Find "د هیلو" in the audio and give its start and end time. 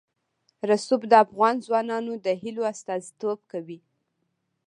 2.25-2.63